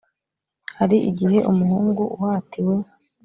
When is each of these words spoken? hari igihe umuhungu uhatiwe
hari 0.77 0.97
igihe 1.09 1.37
umuhungu 1.51 2.03
uhatiwe 2.15 2.75